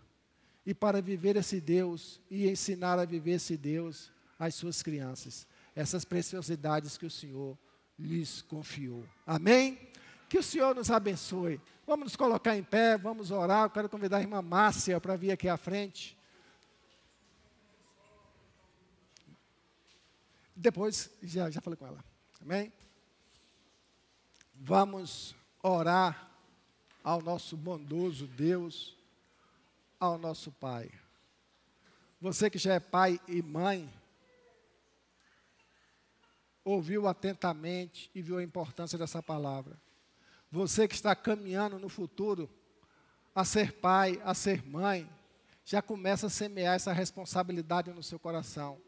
[0.65, 5.45] E para viver esse Deus e ensinar a viver esse Deus às suas crianças.
[5.75, 7.57] Essas preciosidades que o Senhor
[7.99, 9.03] lhes confiou.
[9.27, 9.77] Amém?
[10.29, 11.59] Que o Senhor nos abençoe.
[11.85, 13.65] Vamos nos colocar em pé, vamos orar.
[13.65, 16.17] Eu quero convidar a irmã Márcia para vir aqui à frente.
[20.63, 22.01] Depois, já, já falei com ela.
[22.41, 22.71] Amém?
[24.55, 26.31] Vamos orar
[27.03, 28.95] ao nosso bondoso Deus,
[29.99, 30.89] ao nosso Pai.
[32.21, 33.93] Você que já é pai e mãe,
[36.63, 39.77] ouviu atentamente e viu a importância dessa palavra.
[40.49, 42.49] Você que está caminhando no futuro
[43.35, 45.09] a ser pai, a ser mãe,
[45.65, 48.79] já começa a semear essa responsabilidade no seu coração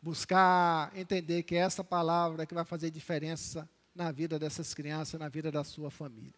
[0.00, 5.28] buscar entender que é essa palavra que vai fazer diferença na vida dessas crianças, na
[5.28, 6.32] vida da sua família.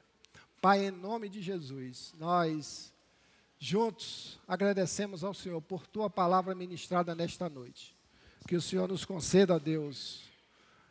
[0.60, 2.92] Pai, em nome de Jesus, nós
[3.58, 7.94] juntos agradecemos ao Senhor por tua palavra ministrada nesta noite.
[8.46, 10.22] Que o Senhor nos conceda, Deus,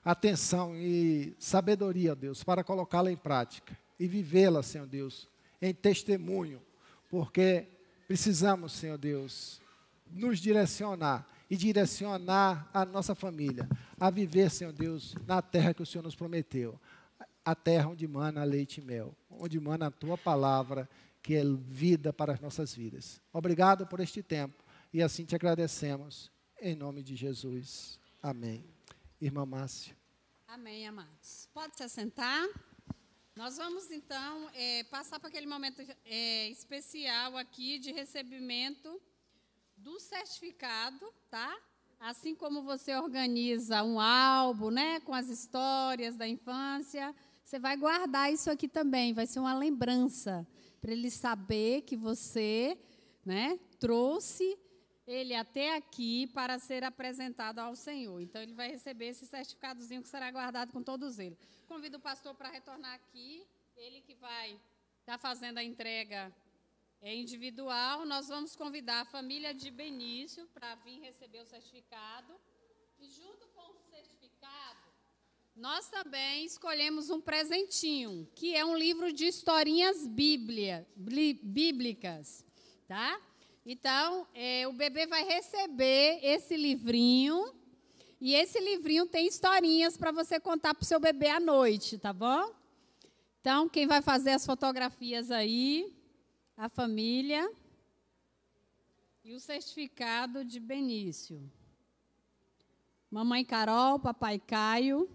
[0.06, 5.28] atenção e sabedoria, Deus, para colocá-la em prática e vivê-la, Senhor Deus,
[5.62, 6.62] em testemunho,
[7.10, 7.68] porque
[8.08, 9.60] precisamos, Senhor Deus,
[10.10, 13.68] nos direcionar e direcionar a nossa família
[14.00, 16.80] a viver, Senhor Deus, na terra que o Senhor nos prometeu.
[17.44, 20.88] A terra onde mana leite e mel, onde mana a tua palavra,
[21.22, 23.20] que é vida para as nossas vidas.
[23.34, 26.32] Obrigado por este tempo e assim te agradecemos,
[26.62, 28.00] em nome de Jesus.
[28.22, 28.64] Amém.
[29.20, 29.96] Irmã Márcia.
[30.48, 31.50] Amém, amados.
[31.54, 32.48] Pode se assentar.
[33.36, 39.02] Nós vamos então é, passar para aquele momento é, especial aqui de recebimento
[39.80, 41.58] do certificado, tá?
[42.00, 48.32] Assim como você organiza um álbum, né, com as histórias da infância, você vai guardar
[48.32, 50.48] isso aqui também, vai ser uma lembrança
[50.80, 52.78] para ele saber que você,
[53.26, 54.58] né, trouxe
[55.08, 58.22] ele até aqui para ser apresentado ao Senhor.
[58.22, 61.40] Então ele vai receber esse certificadozinho que será guardado com todos eles.
[61.68, 63.44] Convido o pastor para retornar aqui,
[63.76, 64.52] ele que vai
[65.00, 66.32] estar tá fazendo a entrega
[67.02, 72.34] é individual, nós vamos convidar a família de Benício para vir receber o certificado.
[73.00, 74.90] E junto com o certificado,
[75.56, 82.46] nós também escolhemos um presentinho, que é um livro de historinhas bíblia, bíblicas,
[82.88, 83.22] tá?
[83.66, 87.54] Então, é, o bebê vai receber esse livrinho,
[88.20, 92.12] e esse livrinho tem historinhas para você contar para o seu bebê à noite, tá
[92.12, 92.54] bom?
[93.40, 95.99] Então, quem vai fazer as fotografias aí,
[96.60, 97.50] a família
[99.24, 101.50] e o certificado de Benício.
[103.10, 105.10] Mamãe Carol, papai Caio.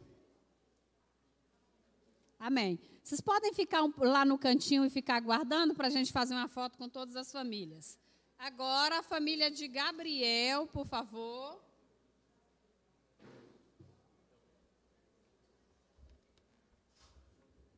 [2.38, 2.80] Amém.
[3.02, 6.78] Vocês podem ficar lá no cantinho e ficar aguardando para a gente fazer uma foto
[6.78, 7.98] com todas as famílias.
[8.38, 11.62] Agora, a família de Gabriel, por favor.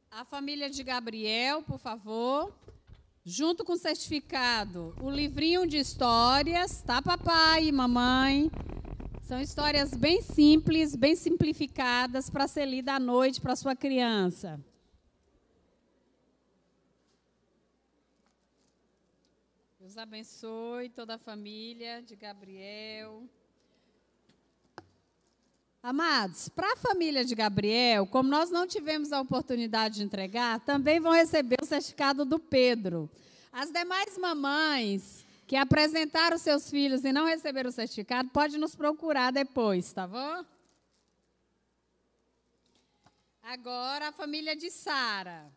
[0.09, 2.57] A família de Gabriel, por favor
[3.29, 8.49] junto com o certificado, o livrinho de histórias, tá, papai e mamãe?
[9.25, 14.65] São histórias bem simples, bem simplificadas para ser lida à noite para sua criança.
[19.81, 23.29] Deus abençoe toda a família de Gabriel.
[25.89, 30.99] Amados, para a família de Gabriel, como nós não tivemos a oportunidade de entregar, também
[30.99, 33.09] vão receber o certificado do Pedro.
[33.53, 39.31] As demais mamães que apresentaram seus filhos e não receberam o certificado, pode nos procurar
[39.31, 40.45] depois, tá bom?
[43.41, 45.53] Agora a família de Sara.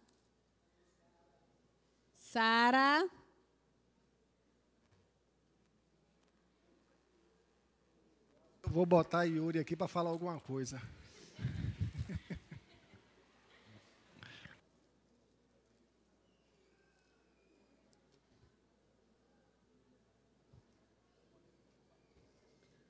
[2.13, 3.09] Sara.
[8.71, 10.79] Vou botar Yuri aqui para falar alguma coisa.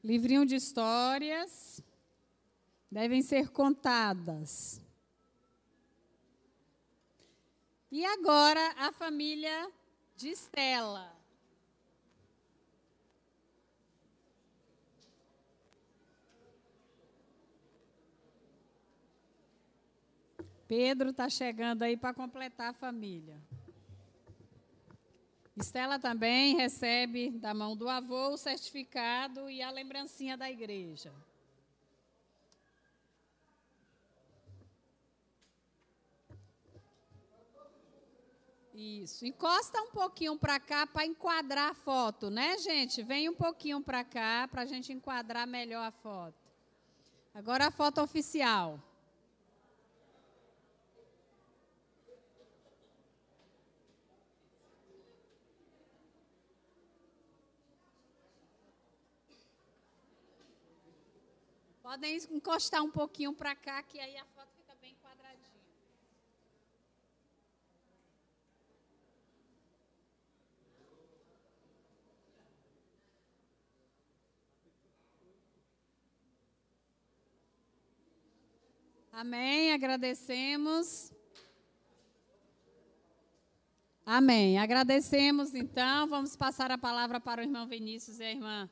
[0.04, 1.82] Livrinho de histórias
[2.92, 4.82] devem ser contadas.
[7.90, 9.72] E agora a família
[10.18, 11.19] de Estela.
[20.70, 23.42] Pedro está chegando aí para completar a família.
[25.58, 31.12] Estela também recebe da mão do avô o certificado e a lembrancinha da igreja.
[38.76, 39.26] Isso.
[39.26, 43.02] Encosta um pouquinho para cá para enquadrar a foto, né, gente?
[43.02, 46.38] Vem um pouquinho para cá para a gente enquadrar melhor a foto.
[47.34, 48.80] Agora a foto oficial.
[61.90, 65.50] Podem encostar um pouquinho para cá, que aí a foto fica bem quadradinha.
[79.12, 81.12] Amém, agradecemos.
[84.06, 84.60] Amém.
[84.60, 86.08] Agradecemos então.
[86.08, 88.70] Vamos passar a palavra para o irmão Vinícius e a irmã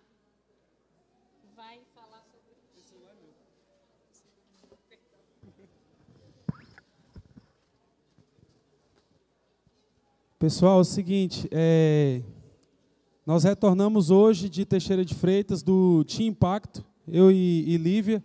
[10.40, 12.22] Pessoal, é o seguinte, é,
[13.26, 18.24] nós retornamos hoje de Teixeira de Freitas, do Team Impacto, eu e, e Lívia.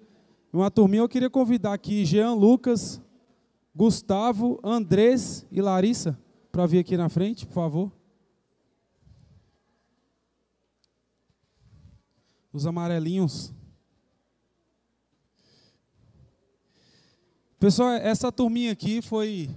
[0.52, 3.00] Uma turminha, eu queria convidar aqui Jean Lucas,
[3.74, 6.18] Gustavo, Andrés e Larissa
[6.50, 7.90] para vir aqui na frente, por favor.
[12.52, 13.54] Os amarelinhos.
[17.58, 19.48] Pessoal, essa turminha aqui foi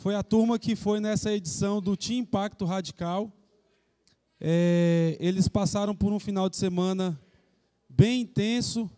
[0.00, 3.30] foi a turma que foi nessa edição do Team Impacto Radical.
[4.40, 7.20] É, eles passaram por um final de semana
[7.86, 8.90] bem intenso,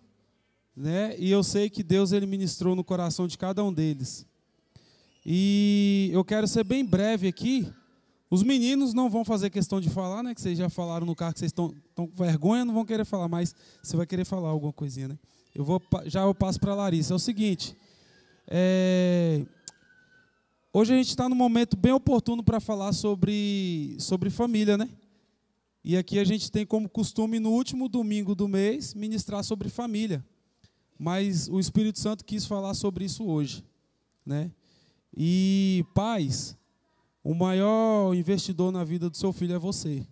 [0.77, 1.17] né?
[1.19, 4.25] E eu sei que Deus ele ministrou no coração de cada um deles.
[5.27, 7.69] E eu quero ser bem breve aqui.
[8.31, 10.37] Os meninos não vão fazer questão de falar, né?
[10.37, 13.27] Que vocês já falaram no carro que vocês estão, com vergonha, não vão querer falar,
[13.27, 15.19] mas você vai querer falar alguma coisinha, né?
[15.53, 17.13] Eu vou já eu passo para a Larissa.
[17.13, 17.77] É o seguinte,
[18.47, 19.45] é,
[20.75, 24.89] Hoje a gente está num momento bem oportuno para falar sobre, sobre família, né?
[25.85, 30.25] E aqui a gente tem como costume, no último domingo do mês, ministrar sobre família.
[30.99, 33.63] Mas o Espírito Santo quis falar sobre isso hoje,
[34.25, 34.51] né?
[35.15, 36.57] E pais,
[37.23, 40.07] o maior investidor na vida do seu filho é você.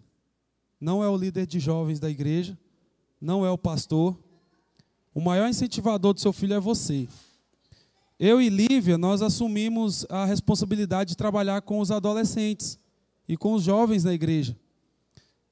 [0.78, 2.58] Não é o líder de jovens da igreja,
[3.18, 4.14] não é o pastor.
[5.14, 7.08] O maior incentivador do seu filho é você.
[8.22, 12.78] Eu e Lívia, nós assumimos a responsabilidade de trabalhar com os adolescentes
[13.26, 14.54] e com os jovens da igreja.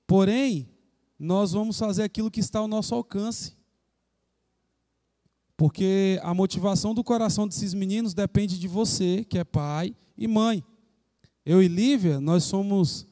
[0.06, 0.68] Porém,
[1.18, 3.56] nós vamos fazer aquilo que está ao nosso alcance.
[5.56, 10.62] Porque a motivação do coração desses meninos depende de você, que é pai e mãe.
[11.46, 13.06] Eu e Lívia, nós somos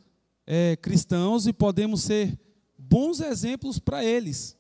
[0.47, 2.39] é, cristãos e podemos ser
[2.79, 4.55] bons exemplos para eles,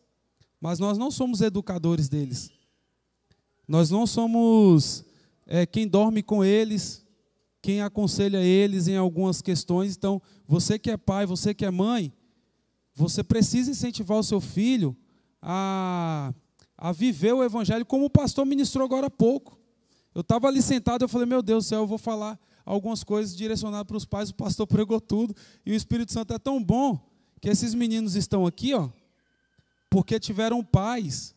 [0.58, 2.55] mas nós não somos educadores deles.
[3.66, 5.04] Nós não somos
[5.46, 7.04] é, quem dorme com eles,
[7.60, 9.96] quem aconselha eles em algumas questões.
[9.96, 12.12] Então, você que é pai, você que é mãe,
[12.94, 14.96] você precisa incentivar o seu filho
[15.42, 16.32] a,
[16.78, 19.58] a viver o evangelho como o pastor ministrou agora há pouco.
[20.14, 23.36] Eu estava ali sentado, eu falei, meu Deus do céu, eu vou falar algumas coisas
[23.36, 26.98] direcionadas para os pais, o pastor pregou tudo, e o Espírito Santo é tão bom
[27.40, 28.88] que esses meninos estão aqui, ó,
[29.88, 31.35] porque tiveram pais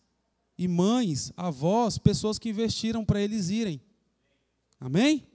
[0.60, 3.80] e mães, avós, pessoas que investiram para eles irem.
[4.78, 5.26] Amém?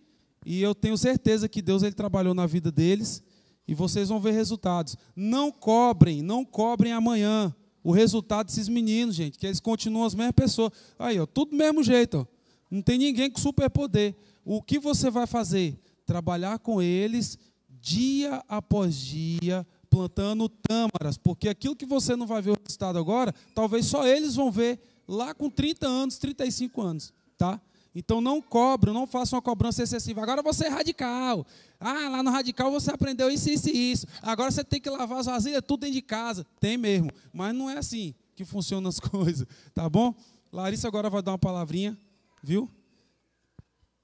[0.45, 3.23] E eu tenho certeza que Deus ele trabalhou na vida deles
[3.67, 4.99] e vocês vão ver resultados.
[5.17, 10.35] Não cobrem, não cobrem amanhã o resultado desses meninos, gente, que eles continuam as mesmas
[10.35, 10.73] pessoas.
[10.99, 12.27] Aí, ó, tudo do mesmo jeito, ó.
[12.71, 14.15] Não tem ninguém com superpoder.
[14.45, 15.81] O que você vai fazer?
[16.05, 17.39] Trabalhar com eles
[17.81, 23.35] dia após dia, plantando tâmaras, porque aquilo que você não vai ver o resultado agora,
[23.55, 27.61] talvez só eles vão ver lá com 30 anos, 35 anos, tá?
[27.95, 30.21] Então não cobro, não faça uma cobrança excessiva.
[30.21, 31.47] Agora você é radical.
[31.79, 34.07] Ah, lá no radical você aprendeu isso, isso e isso.
[34.21, 36.45] Agora você tem que lavar as vasilhas tudo dentro de casa.
[36.59, 40.13] Tem mesmo, mas não é assim que funcionam as coisas, tá bom?
[40.53, 41.97] Larissa agora vai dar uma palavrinha,
[42.43, 42.69] viu?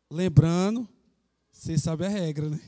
[0.08, 0.88] Lembrando,
[1.50, 2.60] você sabe a regra, né?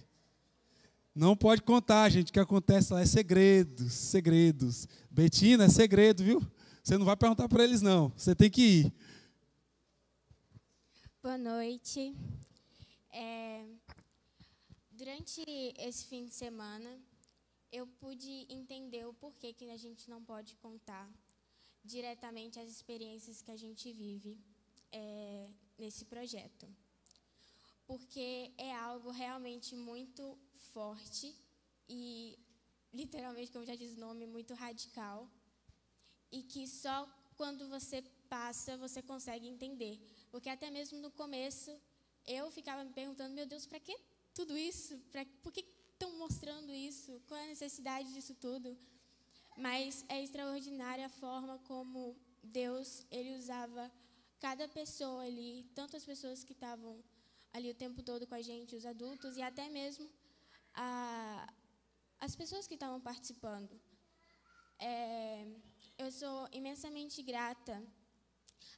[1.15, 4.89] Não pode contar, gente, o que acontece lá é segredos, segredos.
[5.11, 6.43] Betina, é segredo, viu?
[6.83, 8.09] Você não vai perguntar para eles, não.
[8.11, 8.93] Você tem que ir.
[11.23, 12.13] Boa noite.
[13.13, 13.65] É,
[14.91, 15.45] durante
[15.79, 16.99] esse fim de semana,
[17.71, 21.09] eu pude entender o porquê que a gente não pode contar
[21.85, 24.37] diretamente as experiências que a gente vive
[24.91, 26.67] é, nesse projeto.
[27.87, 30.37] Porque é algo realmente muito
[30.73, 31.33] forte
[31.89, 32.37] e,
[32.93, 35.31] literalmente, como já diz o nome, muito radical.
[36.33, 39.95] E que só quando você passa você consegue entender.
[40.31, 41.71] Porque até mesmo no começo
[42.27, 43.97] eu ficava me perguntando: meu Deus, para que
[44.35, 44.99] tudo isso?
[45.13, 45.61] Pra, por que
[45.93, 47.21] estão mostrando isso?
[47.29, 48.77] Qual é a necessidade disso tudo?
[49.57, 53.91] Mas é extraordinária a forma como Deus ele usava
[54.41, 56.93] cada pessoa ali, tantas pessoas que estavam
[57.53, 60.09] ali o tempo todo com a gente, os adultos e até mesmo
[60.75, 61.53] a,
[62.19, 63.79] as pessoas que estavam participando.
[64.79, 65.47] É,
[66.03, 67.81] eu sou imensamente grata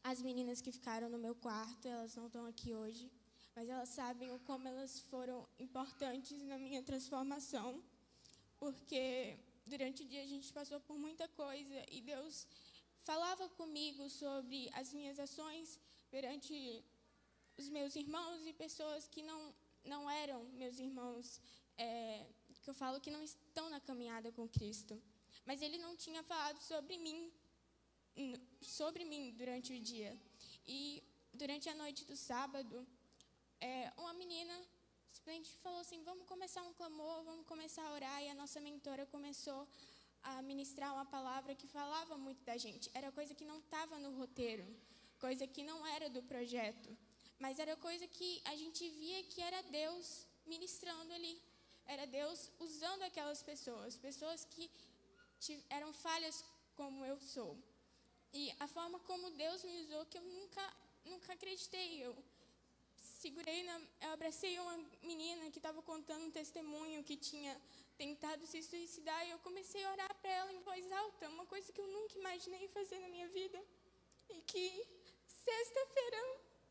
[0.02, 3.10] às meninas que ficaram no meu quarto, elas não estão aqui hoje,
[3.56, 7.82] mas elas sabem o como elas foram importantes na minha transformação,
[8.58, 12.46] porque durante o dia a gente passou por muita coisa e Deus
[13.04, 16.84] falava comigo sobre as minhas ações perante
[17.56, 21.40] os meus irmãos e pessoas que não, não eram meus irmãos,
[21.78, 22.26] é,
[22.62, 25.02] que eu falo que não estão na caminhada com Cristo.
[25.46, 27.32] Mas Ele não tinha falado sobre mim,
[28.60, 30.12] sobre mim durante o dia.
[30.66, 32.86] E durante a noite do sábado,
[33.60, 34.54] é, uma menina
[35.10, 38.22] simplesmente falou assim: vamos começar um clamor, vamos começar a orar.
[38.22, 39.66] E a nossa mentora começou
[40.22, 42.90] a ministrar uma palavra que falava muito da gente.
[42.94, 44.66] Era coisa que não estava no roteiro,
[45.18, 46.96] coisa que não era do projeto,
[47.38, 51.36] mas era coisa que a gente via que era Deus ministrando ali.
[51.86, 54.70] Era Deus usando aquelas pessoas, pessoas que
[55.70, 56.44] eram falhas
[56.76, 57.56] como eu sou.
[58.32, 60.64] E a forma como Deus me usou, que eu nunca,
[61.04, 62.04] nunca acreditei.
[62.04, 62.12] Eu
[63.22, 67.54] segurei, na, eu abracei uma menina que estava contando um testemunho que tinha
[67.96, 71.72] tentado se suicidar e eu comecei a orar para ela em voz alta, uma coisa
[71.72, 73.58] que eu nunca imaginei fazer na minha vida.
[74.30, 74.66] E que
[75.26, 76.22] sexta-feira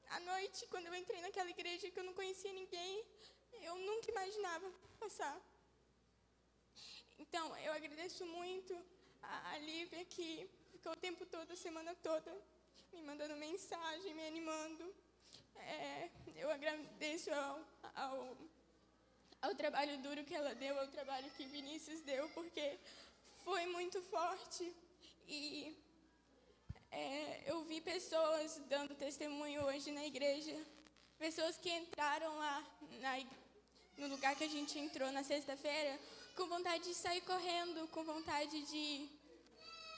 [0.10, 3.06] à noite, quando eu entrei naquela igreja que eu não conhecia ninguém,
[3.62, 5.36] eu nunca imaginava passar.
[7.20, 8.74] Então, eu agradeço muito
[9.22, 12.32] a Lívia que ficou o tempo todo, a semana toda,
[12.92, 14.94] me mandando mensagem, me animando.
[15.56, 17.60] É, eu agradeço ao,
[17.96, 18.38] ao,
[19.42, 22.78] ao, trabalho duro que ela deu, ao trabalho que Vinícius deu, porque
[23.44, 24.74] foi muito forte.
[25.28, 25.76] E
[26.92, 30.56] é, eu vi pessoas dando testemunho hoje na igreja,
[31.18, 32.64] pessoas que entraram lá
[33.00, 33.14] na,
[33.98, 36.00] no lugar que a gente entrou na sexta-feira,
[36.36, 39.10] com vontade de sair correndo, com vontade de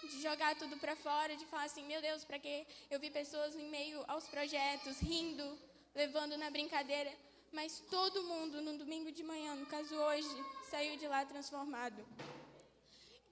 [0.07, 3.55] de jogar tudo para fora, de falar assim, meu Deus, para que eu vi pessoas
[3.55, 5.57] em meio aos projetos, rindo,
[5.95, 7.11] levando na brincadeira,
[7.51, 10.35] mas todo mundo no domingo de manhã, no caso hoje,
[10.69, 12.05] saiu de lá transformado.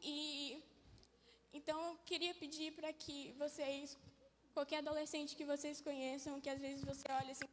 [0.01, 0.62] E
[1.54, 3.97] então eu queria pedir para que vocês,
[4.54, 7.47] qualquer adolescente que vocês conheçam, que às vezes você olha assim,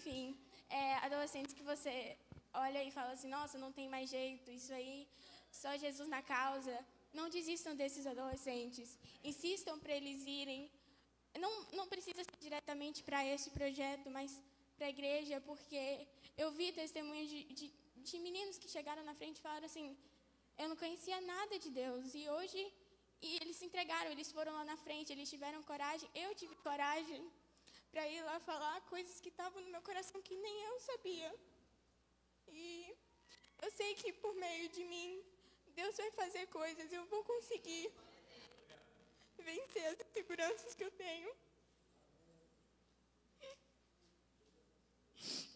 [0.00, 0.34] Enfim,
[0.70, 2.16] é, adolescentes que você
[2.54, 5.06] olha e fala assim, nossa, não tem mais jeito, isso aí,
[5.62, 6.74] só Jesus na causa.
[7.18, 8.88] Não desistam desses adolescentes.
[9.22, 10.62] Insistam para eles irem.
[11.44, 14.40] Não, não precisa ser diretamente para esse projeto, mas
[14.76, 15.82] para a igreja, porque
[16.42, 17.66] eu vi testemunhos de, de,
[18.08, 19.86] de meninos que chegaram na frente e falaram assim,
[20.56, 22.60] eu não conhecia nada de Deus, e hoje
[23.20, 27.22] e eles se entregaram, eles foram lá na frente, eles tiveram coragem, eu tive coragem
[27.90, 31.34] para ir lá falar coisas que estavam no meu coração que nem eu sabia.
[32.48, 32.96] E
[33.62, 35.22] eu sei que por meio de mim,
[35.74, 37.92] Deus vai fazer coisas, eu vou conseguir
[39.38, 41.34] vencer as inseguranças que eu tenho.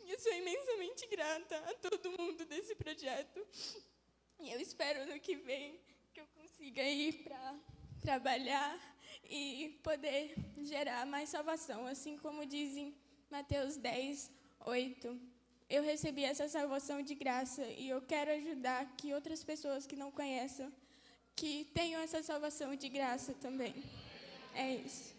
[0.04, 3.46] E eu sou imensamente grata a todo mundo desse projeto.
[4.40, 5.80] E eu espero no que vem
[6.12, 7.58] que eu consiga ir para
[8.02, 8.93] trabalhar
[9.28, 12.94] e poder gerar mais salvação, assim como diz em
[13.30, 14.30] Mateus 10,
[14.64, 15.20] 8.
[15.68, 20.10] eu recebi essa salvação de graça e eu quero ajudar que outras pessoas que não
[20.10, 20.72] conheçam
[21.36, 23.74] que tenham essa salvação de graça também.
[24.54, 25.13] É isso.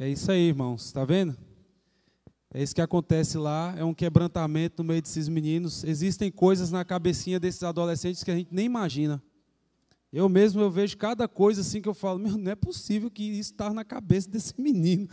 [0.00, 0.84] É isso aí, irmãos.
[0.84, 1.36] Está vendo?
[2.54, 5.82] É isso que acontece lá, é um quebrantamento no meio desses meninos.
[5.82, 9.20] Existem coisas na cabecinha desses adolescentes que a gente nem imagina.
[10.12, 13.24] Eu mesmo eu vejo cada coisa assim que eu falo, meu, não é possível que
[13.24, 15.08] isso está na cabeça desse menino.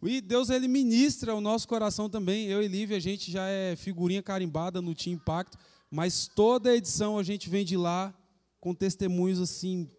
[0.00, 2.46] e Deus ele ministra o nosso coração também.
[2.46, 5.58] Eu e Lívia, a gente já é figurinha carimbada no Team Impacto,
[5.90, 8.14] mas toda edição a gente vem de lá
[8.60, 9.90] com testemunhos assim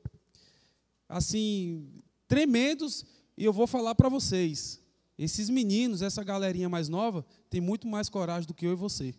[1.09, 3.05] assim tremendos
[3.37, 4.81] e eu vou falar para vocês.
[5.17, 9.13] Esses meninos, essa galerinha mais nova, tem muito mais coragem do que eu e você.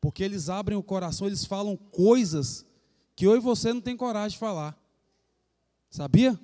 [0.00, 2.66] Porque eles abrem o coração, eles falam coisas
[3.16, 4.76] que eu e você não tem coragem de falar.
[5.90, 6.38] Sabia?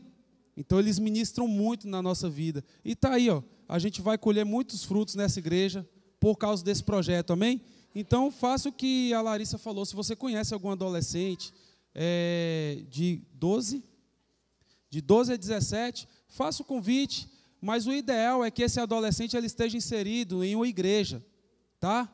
[0.56, 2.64] Então eles ministram muito na nossa vida.
[2.84, 5.88] E tá aí, ó, a gente vai colher muitos frutos nessa igreja
[6.18, 7.60] por causa desse projeto, amém?
[7.94, 9.84] Então faça o que a Larissa falou.
[9.84, 11.52] Se você conhece algum adolescente
[11.94, 13.84] é, de 12,
[14.90, 17.28] de 12 a 17, faça o convite.
[17.60, 21.24] Mas o ideal é que esse adolescente ele esteja inserido em uma igreja,
[21.80, 22.12] tá?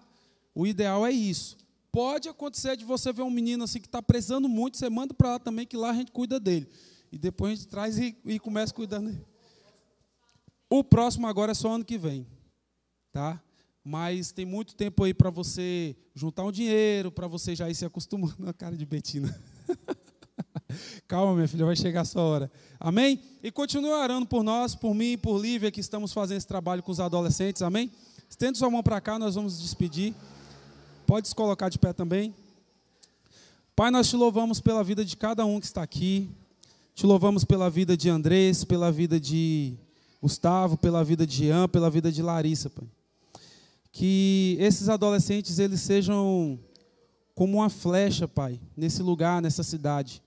[0.55, 1.57] O ideal é isso.
[1.91, 5.31] Pode acontecer de você ver um menino assim que está precisando muito, você manda para
[5.31, 6.69] lá também, que lá a gente cuida dele.
[7.11, 9.27] E depois a gente traz e, e começa cuidando dele.
[10.69, 12.25] O próximo agora é só ano que vem,
[13.11, 13.43] tá?
[13.83, 17.85] Mas tem muito tempo aí para você juntar um dinheiro, para você já ir se
[17.85, 19.37] acostumando na cara de Betina.
[21.07, 22.53] Calma, minha filha, vai chegar a sua hora.
[22.79, 23.21] Amém?
[23.43, 26.83] E continue orando por nós, por mim e por Lívia, que estamos fazendo esse trabalho
[26.83, 27.63] com os adolescentes.
[27.63, 27.91] Amém?
[28.29, 30.15] Estenda sua mão para cá, nós vamos despedir.
[31.07, 32.35] Pode se colocar de pé também.
[33.75, 36.31] Pai, nós te louvamos pela vida de cada um que está aqui.
[36.95, 39.75] Te louvamos pela vida de Andrés, pela vida de
[40.23, 42.87] Gustavo, pela vida de Jean, pela vida de Larissa, Pai.
[43.91, 46.61] Que esses adolescentes eles sejam
[47.41, 50.23] como uma flecha, Pai, nesse lugar, nessa cidade.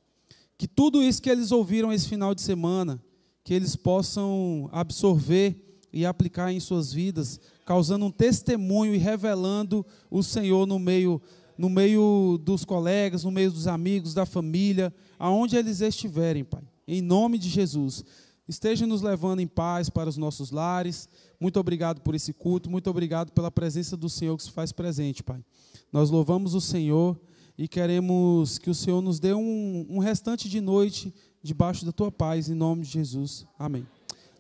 [0.58, 3.00] Que tudo isso que eles ouviram esse final de semana,
[3.44, 10.24] que eles possam absorver e aplicar em suas vidas, causando um testemunho e revelando o
[10.24, 11.22] Senhor no meio
[11.56, 16.64] no meio dos colegas, no meio dos amigos, da família, aonde eles estiverem, Pai.
[16.88, 18.04] Em nome de Jesus.
[18.48, 21.08] Esteja nos levando em paz para os nossos lares.
[21.40, 25.22] Muito obrigado por esse culto, muito obrigado pela presença do Senhor que se faz presente,
[25.22, 25.46] Pai.
[25.94, 27.16] Nós louvamos o Senhor
[27.56, 31.14] e queremos que o Senhor nos dê um, um restante de noite
[31.44, 33.46] debaixo da tua paz, em nome de Jesus.
[33.60, 33.86] Amém.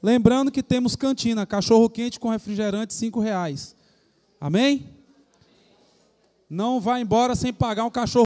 [0.01, 3.75] Lembrando que temos cantina, cachorro quente com refrigerante, cinco reais.
[4.41, 4.89] Amém?
[6.49, 8.21] Não vá embora sem pagar um cachorro